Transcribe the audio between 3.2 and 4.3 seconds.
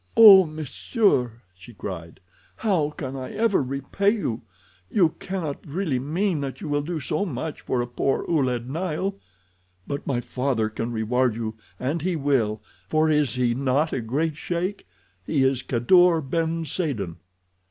ever repay